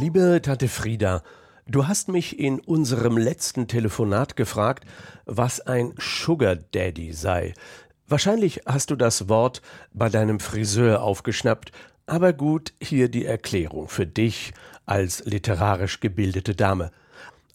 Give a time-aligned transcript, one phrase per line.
[0.00, 1.24] Liebe Tante Frieda,
[1.66, 4.84] du hast mich in unserem letzten Telefonat gefragt,
[5.26, 7.52] was ein Sugar Daddy sei.
[8.06, 9.60] Wahrscheinlich hast du das Wort
[9.92, 11.72] bei deinem Friseur aufgeschnappt,
[12.06, 14.52] aber gut, hier die Erklärung für dich
[14.86, 16.92] als literarisch gebildete Dame.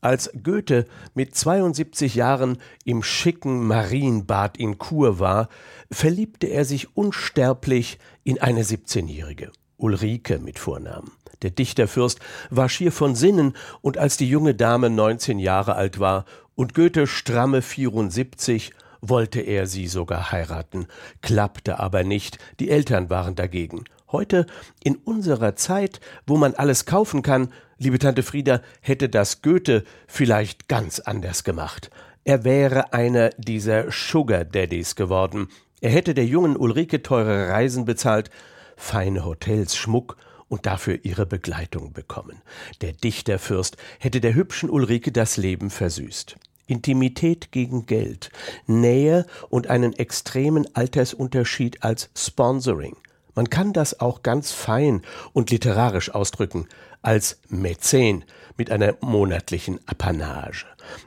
[0.02, 0.84] Als Goethe
[1.14, 5.48] mit 72 Jahren im schicken Marienbad in Chur war,
[5.90, 9.54] verliebte er sich unsterblich in eine 17-Jährige,
[9.84, 11.12] Ulrike mit Vornamen.
[11.42, 16.24] Der Dichterfürst war schier von Sinnen, und als die junge Dame 19 Jahre alt war
[16.56, 18.72] und Goethe stramme 74,
[19.02, 20.88] wollte er sie sogar heiraten,
[21.22, 23.84] klappte aber nicht, die Eltern waren dagegen.
[24.10, 24.46] Heute,
[24.86, 30.70] in unserer Zeit, wo man alles kaufen kann, liebe Tante Frieda, hätte das Goethe vielleicht
[30.70, 31.90] ganz anders gemacht.
[32.24, 35.50] Er wäre einer dieser Sugar Daddies geworden.
[35.82, 38.30] Er hätte der jungen Ulrike teure Reisen bezahlt,
[38.76, 42.42] feine Hotels, Schmuck und dafür ihre Begleitung bekommen.
[42.82, 46.36] Der Dichterfürst hätte der hübschen Ulrike das Leben versüßt.
[46.68, 48.32] Intimität gegen Geld,
[48.68, 52.96] Nähe und einen extremen Altersunterschied als Sponsoring.
[53.36, 55.02] Man kann das auch ganz fein
[55.34, 56.68] und literarisch ausdrücken,
[57.02, 58.24] als Mäzen
[58.58, 60.66] mit einer monatlichen Apanage.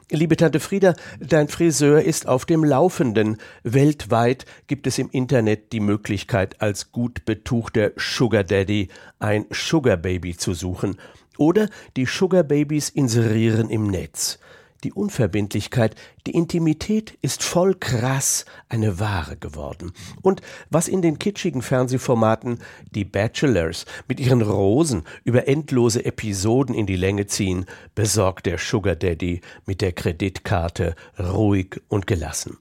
[0.09, 3.37] Liebe Tante Frieda, dein Friseur ist auf dem Laufenden.
[3.63, 10.35] Weltweit gibt es im Internet die Möglichkeit, als gut betuchter Sugar Daddy ein Sugar Baby
[10.35, 10.97] zu suchen.
[11.37, 14.39] Oder die Sugar Babies inserieren im Netz.
[14.83, 15.95] Die Unverbindlichkeit,
[16.27, 19.91] die Intimität ist voll krass eine Ware geworden.
[20.21, 22.59] Und was in den kitschigen Fernsehformaten
[22.93, 28.95] die Bachelors mit ihren Rosen über endlose Episoden in die Länge ziehen, besorgt der Sugar
[28.95, 32.57] Daddy mit der Kreditkarte ruhig und gelassen.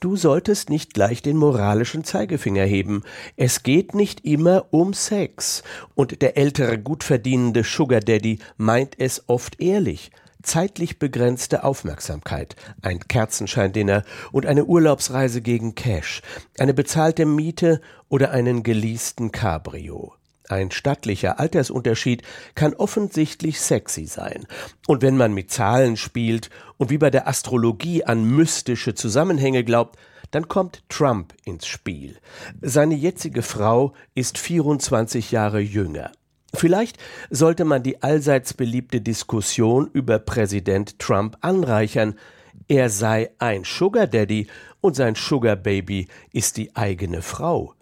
[0.00, 3.02] Du solltest nicht gleich den moralischen Zeigefinger heben.
[3.36, 5.62] Es geht nicht immer um Sex.
[5.94, 10.10] Und der ältere, gut verdienende Sugar Daddy meint es oft ehrlich
[10.42, 16.22] zeitlich begrenzte Aufmerksamkeit, ein Kerzenscheindinner und eine Urlaubsreise gegen Cash,
[16.58, 20.14] eine bezahlte Miete oder einen geleasten Cabrio.
[20.48, 22.22] Ein stattlicher Altersunterschied
[22.54, 24.46] kann offensichtlich sexy sein.
[24.86, 29.98] Und wenn man mit Zahlen spielt und wie bei der Astrologie an mystische Zusammenhänge glaubt,
[30.30, 32.18] dann kommt Trump ins Spiel.
[32.60, 36.10] Seine jetzige Frau ist 24 Jahre jünger.
[36.54, 36.98] Vielleicht
[37.30, 42.14] sollte man die allseits beliebte Diskussion über Präsident Trump anreichern.
[42.68, 44.46] Er sei ein Sugar Daddy
[44.80, 47.74] und sein Sugar Baby ist die eigene Frau.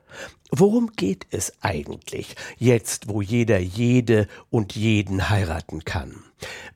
[0.53, 6.25] Worum geht es eigentlich, jetzt wo jeder jede und jeden heiraten kann?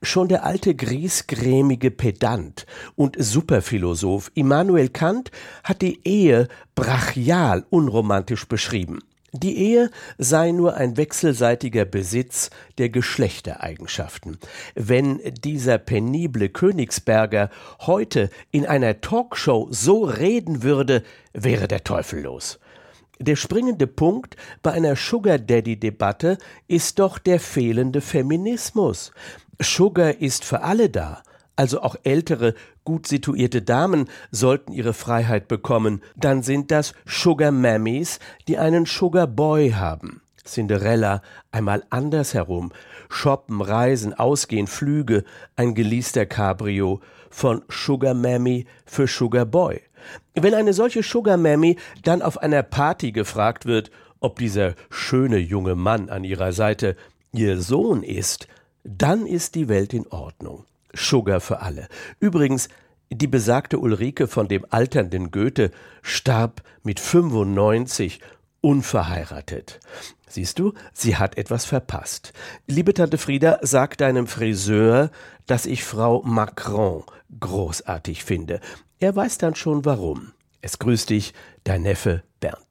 [0.00, 5.32] Schon der alte griesgrämige Pedant und Superphilosoph Immanuel Kant
[5.64, 9.00] hat die Ehe brachial unromantisch beschrieben.
[9.36, 14.38] Die Ehe sei nur ein wechselseitiger Besitz der Geschlechtereigenschaften.
[14.76, 17.50] Wenn dieser penible Königsberger
[17.80, 21.02] heute in einer Talkshow so reden würde,
[21.32, 22.60] wäre der Teufel los.
[23.18, 29.10] Der springende Punkt bei einer Sugar Daddy Debatte ist doch der fehlende Feminismus.
[29.60, 31.24] Sugar ist für alle da
[31.56, 32.54] also auch ältere,
[32.84, 39.26] gut situierte Damen sollten ihre Freiheit bekommen, dann sind das Sugar Mammies, die einen Sugar
[39.26, 40.20] Boy haben.
[40.44, 41.22] Cinderella
[41.52, 42.72] einmal andersherum.
[43.08, 45.24] Shoppen, Reisen, Ausgehen, Flüge,
[45.56, 47.00] ein geleaster Cabrio
[47.30, 49.80] von Sugar Mammy für Sugar Boy.
[50.34, 55.74] Wenn eine solche Sugar Mammy dann auf einer Party gefragt wird, ob dieser schöne junge
[55.74, 56.96] Mann an ihrer Seite
[57.32, 58.46] ihr Sohn ist,
[58.84, 60.64] dann ist die Welt in Ordnung.
[60.94, 61.88] Sugar für alle.
[62.20, 62.68] Übrigens,
[63.10, 65.70] die besagte Ulrike von dem alternden Goethe
[66.02, 68.20] starb mit 95
[68.60, 69.78] unverheiratet.
[70.26, 72.32] Siehst du, sie hat etwas verpasst.
[72.66, 75.10] Liebe Tante Frieda, sag deinem Friseur,
[75.46, 77.04] dass ich Frau Macron
[77.38, 78.60] großartig finde.
[78.98, 80.32] Er weiß dann schon warum.
[80.60, 81.34] Es grüßt dich,
[81.64, 82.64] dein Neffe Bernd.